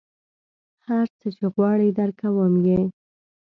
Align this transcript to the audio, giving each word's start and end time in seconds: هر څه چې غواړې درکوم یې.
هر 0.87 1.05
څه 1.19 1.27
چې 1.35 1.45
غواړې 1.55 1.89
درکوم 1.99 2.53
یې. 2.67 2.81